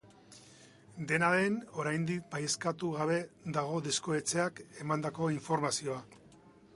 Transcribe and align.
Dena 1.09 1.27
den, 1.33 1.59
oraindik 1.83 2.23
baieztatu 2.31 2.89
gabe 2.95 3.19
dago 3.59 3.77
diskoetxeak 3.89 4.63
emandako 4.87 5.29
informazioa. 5.37 6.01